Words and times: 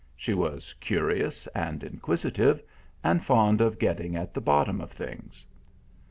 She 0.15 0.33
was 0.33 0.73
curious 0.79 1.45
and 1.53 1.83
inquisitive, 1.83 2.63
and 3.03 3.23
fond 3.23 3.61
of 3.61 3.77
getting 3.77 4.15
at 4.15 4.33
the 4.33 4.41
bottom 4.41 4.81
of 4.81 4.91
things. 4.91 5.45